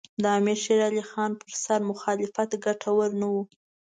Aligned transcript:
د 0.21 0.23
امیر 0.37 0.57
شېر 0.63 0.79
علي 0.87 1.03
خان 1.09 1.31
پر 1.39 1.51
سر 1.63 1.79
مخالفت 1.91 2.49
ګټور 2.65 3.09
نه 3.21 3.27
وو. 3.33 3.43